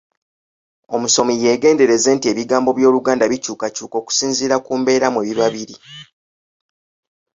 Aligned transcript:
Omusomi 0.95 1.33
yeegendereze 1.43 2.09
nti 2.17 2.25
ebigambo 2.31 2.69
by’Oluganda 2.77 3.25
bikyukakyuka 3.31 3.95
okusinziira 4.01 4.55
ku 4.65 4.71
mbeera 4.79 5.07
mwe 5.13 5.23
biba 5.27 5.47
biri. 5.53 5.75